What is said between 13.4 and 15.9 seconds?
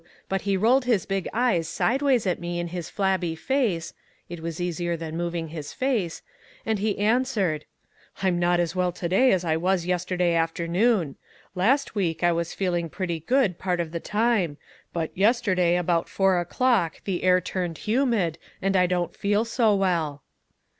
part of the time, but yesterday